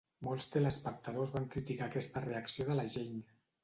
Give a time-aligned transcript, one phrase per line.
[0.27, 3.27] Molts teleespectadors van criticar aquesta reacció de la Jane.